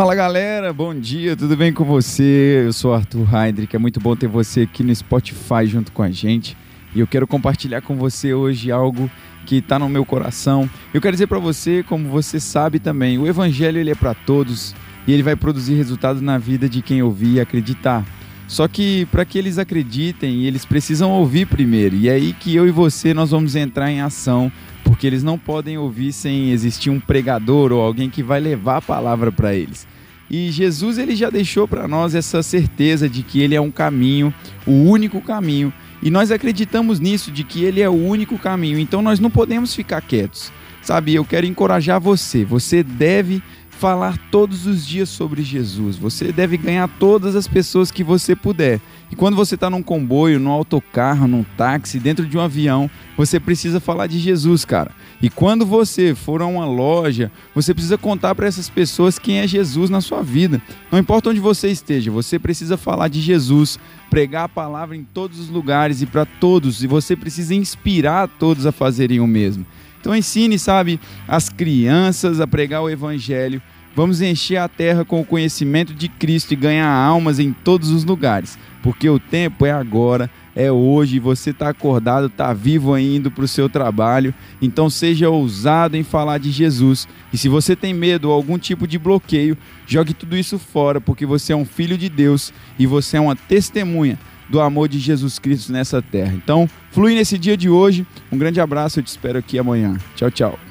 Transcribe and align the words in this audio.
Fala 0.00 0.14
galera, 0.14 0.72
bom 0.72 0.94
dia, 0.94 1.36
tudo 1.36 1.54
bem 1.54 1.74
com 1.74 1.84
você? 1.84 2.62
Eu 2.64 2.72
sou 2.72 2.94
Arthur 2.94 3.28
Heidrich, 3.34 3.76
é 3.76 3.78
muito 3.78 4.00
bom 4.00 4.16
ter 4.16 4.28
você 4.28 4.62
aqui 4.62 4.82
no 4.82 4.94
Spotify 4.94 5.66
junto 5.66 5.92
com 5.92 6.02
a 6.02 6.10
gente 6.10 6.56
e 6.94 7.00
eu 7.00 7.06
quero 7.06 7.26
compartilhar 7.26 7.82
com 7.82 7.96
você 7.96 8.32
hoje 8.32 8.72
algo 8.72 9.10
que 9.44 9.56
está 9.56 9.78
no 9.78 9.90
meu 9.90 10.06
coração. 10.06 10.70
Eu 10.94 11.02
quero 11.02 11.12
dizer 11.12 11.26
para 11.26 11.38
você, 11.38 11.82
como 11.82 12.08
você 12.08 12.40
sabe 12.40 12.78
também, 12.78 13.18
o 13.18 13.26
Evangelho 13.26 13.78
ele 13.78 13.90
é 13.90 13.94
para 13.94 14.14
todos 14.14 14.74
e 15.06 15.12
ele 15.12 15.22
vai 15.22 15.36
produzir 15.36 15.74
resultados 15.74 16.22
na 16.22 16.38
vida 16.38 16.66
de 16.66 16.80
quem 16.80 17.02
ouvir 17.02 17.34
e 17.34 17.40
acreditar. 17.40 18.02
Só 18.48 18.66
que 18.66 19.04
para 19.12 19.26
que 19.26 19.36
eles 19.36 19.58
acreditem, 19.58 20.46
eles 20.46 20.64
precisam 20.64 21.10
ouvir 21.10 21.44
primeiro. 21.44 21.94
E 21.94 22.08
é 22.08 22.12
aí 22.12 22.32
que 22.32 22.56
eu 22.56 22.66
e 22.66 22.70
você 22.70 23.12
nós 23.12 23.32
vamos 23.32 23.54
entrar 23.54 23.90
em 23.90 24.00
ação, 24.00 24.50
porque 25.00 25.06
eles 25.06 25.22
não 25.22 25.38
podem 25.38 25.78
ouvir 25.78 26.12
sem 26.12 26.50
existir 26.50 26.90
um 26.90 27.00
pregador 27.00 27.72
ou 27.72 27.80
alguém 27.80 28.10
que 28.10 28.22
vai 28.22 28.38
levar 28.38 28.76
a 28.76 28.82
palavra 28.82 29.32
para 29.32 29.54
eles. 29.54 29.88
E 30.30 30.50
Jesus 30.50 30.98
ele 30.98 31.16
já 31.16 31.30
deixou 31.30 31.66
para 31.66 31.88
nós 31.88 32.14
essa 32.14 32.42
certeza 32.42 33.08
de 33.08 33.22
que 33.22 33.40
ele 33.40 33.54
é 33.54 33.60
um 33.62 33.70
caminho, 33.70 34.32
o 34.66 34.72
único 34.72 35.22
caminho, 35.22 35.72
e 36.02 36.10
nós 36.10 36.30
acreditamos 36.30 37.00
nisso 37.00 37.30
de 37.30 37.44
que 37.44 37.64
ele 37.64 37.80
é 37.80 37.88
o 37.88 37.94
único 37.94 38.38
caminho. 38.38 38.78
Então 38.78 39.00
nós 39.00 39.18
não 39.18 39.30
podemos 39.30 39.74
ficar 39.74 40.02
quietos. 40.02 40.52
Sabe, 40.82 41.14
eu 41.14 41.24
quero 41.24 41.46
encorajar 41.46 41.98
você. 41.98 42.44
Você 42.44 42.82
deve 42.82 43.42
falar 43.80 44.18
todos 44.30 44.66
os 44.66 44.86
dias 44.86 45.08
sobre 45.08 45.42
Jesus. 45.42 45.96
Você 45.96 46.30
deve 46.30 46.58
ganhar 46.58 46.86
todas 46.86 47.34
as 47.34 47.48
pessoas 47.48 47.90
que 47.90 48.04
você 48.04 48.36
puder. 48.36 48.78
E 49.10 49.16
quando 49.16 49.34
você 49.34 49.54
está 49.54 49.70
num 49.70 49.82
comboio, 49.82 50.38
num 50.38 50.50
autocarro, 50.50 51.26
num 51.26 51.42
táxi, 51.42 51.98
dentro 51.98 52.26
de 52.26 52.36
um 52.36 52.42
avião, 52.42 52.90
você 53.16 53.40
precisa 53.40 53.80
falar 53.80 54.06
de 54.06 54.18
Jesus, 54.18 54.66
cara. 54.66 54.90
E 55.22 55.30
quando 55.30 55.64
você 55.64 56.14
for 56.14 56.42
a 56.42 56.46
uma 56.46 56.66
loja, 56.66 57.32
você 57.54 57.72
precisa 57.72 57.96
contar 57.96 58.34
para 58.34 58.46
essas 58.46 58.68
pessoas 58.68 59.18
quem 59.18 59.38
é 59.38 59.46
Jesus 59.46 59.88
na 59.88 60.02
sua 60.02 60.22
vida. 60.22 60.60
Não 60.92 60.98
importa 60.98 61.30
onde 61.30 61.40
você 61.40 61.70
esteja, 61.70 62.10
você 62.10 62.38
precisa 62.38 62.76
falar 62.76 63.08
de 63.08 63.22
Jesus, 63.22 63.78
pregar 64.10 64.44
a 64.44 64.48
palavra 64.48 64.94
em 64.94 65.04
todos 65.04 65.40
os 65.40 65.48
lugares 65.48 66.02
e 66.02 66.06
para 66.06 66.26
todos. 66.26 66.84
E 66.84 66.86
você 66.86 67.16
precisa 67.16 67.54
inspirar 67.54 68.28
todos 68.28 68.66
a 68.66 68.72
fazerem 68.72 69.20
o 69.20 69.26
mesmo. 69.26 69.64
Então 70.00 70.16
ensine, 70.16 70.58
sabe, 70.58 70.98
as 71.28 71.48
crianças 71.48 72.40
a 72.40 72.46
pregar 72.46 72.82
o 72.82 72.88
evangelho. 72.88 73.60
Vamos 73.94 74.22
encher 74.22 74.56
a 74.56 74.68
terra 74.68 75.04
com 75.04 75.20
o 75.20 75.24
conhecimento 75.24 75.92
de 75.92 76.08
Cristo 76.08 76.52
e 76.52 76.56
ganhar 76.56 76.88
almas 76.88 77.38
em 77.38 77.52
todos 77.52 77.90
os 77.90 78.04
lugares, 78.04 78.56
porque 78.82 79.08
o 79.08 79.18
tempo 79.18 79.66
é 79.66 79.72
agora, 79.72 80.30
é 80.54 80.70
hoje, 80.70 81.18
você 81.18 81.50
está 81.50 81.68
acordado, 81.68 82.28
está 82.28 82.52
vivo 82.52 82.94
ainda 82.94 83.30
para 83.30 83.44
o 83.44 83.48
seu 83.48 83.68
trabalho, 83.68 84.32
então 84.62 84.88
seja 84.88 85.28
ousado 85.28 85.96
em 85.96 86.04
falar 86.04 86.38
de 86.38 86.52
Jesus. 86.52 87.08
E 87.32 87.36
se 87.36 87.48
você 87.48 87.74
tem 87.74 87.92
medo 87.92 88.28
ou 88.28 88.34
algum 88.34 88.58
tipo 88.58 88.86
de 88.86 88.96
bloqueio, 88.98 89.58
jogue 89.86 90.14
tudo 90.14 90.36
isso 90.36 90.58
fora, 90.58 91.00
porque 91.00 91.26
você 91.26 91.52
é 91.52 91.56
um 91.56 91.64
filho 91.64 91.98
de 91.98 92.08
Deus 92.08 92.52
e 92.78 92.86
você 92.86 93.16
é 93.16 93.20
uma 93.20 93.34
testemunha 93.36 94.18
do 94.50 94.60
amor 94.60 94.88
de 94.88 94.98
Jesus 94.98 95.38
Cristo 95.38 95.72
nessa 95.72 96.02
terra. 96.02 96.34
Então, 96.34 96.68
flui 96.90 97.14
nesse 97.14 97.38
dia 97.38 97.56
de 97.56 97.70
hoje. 97.70 98.06
Um 98.30 98.36
grande 98.36 98.60
abraço, 98.60 98.98
eu 98.98 99.04
te 99.04 99.08
espero 99.08 99.38
aqui 99.38 99.58
amanhã. 99.58 99.96
Tchau, 100.16 100.30
tchau. 100.30 100.69